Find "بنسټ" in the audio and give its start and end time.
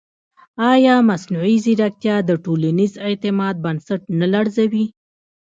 3.65-4.01